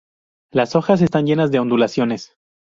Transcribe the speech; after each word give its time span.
Las 0.49 0.75
hojas 0.75 1.03
están 1.03 1.27
llenas 1.27 1.51
de 1.51 1.59
ondulaciones. 1.59 2.35